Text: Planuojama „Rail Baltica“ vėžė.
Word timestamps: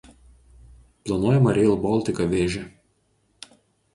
Planuojama 1.09 1.53
„Rail 1.57 1.75
Baltica“ 1.83 2.27
vėžė. 2.31 2.63